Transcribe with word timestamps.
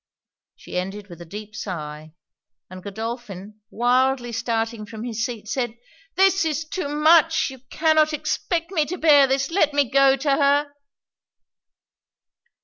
She 0.55 0.79
ended 0.79 1.09
with 1.09 1.21
a 1.21 1.25
deep 1.25 1.55
sigh; 1.55 2.15
and 2.71 2.81
Godolphin, 2.81 3.61
wildly 3.69 4.31
starting 4.31 4.83
from 4.87 5.03
his 5.03 5.23
seat, 5.23 5.47
said 5.47 5.77
'This 6.15 6.43
is 6.43 6.65
too 6.65 6.89
much! 6.89 7.51
you 7.51 7.59
cannot 7.69 8.11
expect 8.11 8.71
me 8.71 8.87
to 8.87 8.97
bear 8.97 9.27
this! 9.27 9.51
let 9.51 9.75
me 9.75 9.87
go 9.87 10.15
to 10.15 10.29
her!' 10.37 10.73